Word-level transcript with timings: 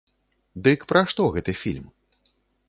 Дык 0.67 0.85
пра 0.91 1.03
што 1.11 1.27
гэты 1.35 1.55
фільм? 1.61 1.85